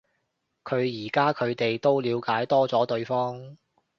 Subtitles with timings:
[0.63, 3.55] 但而家佢哋都了解多咗對方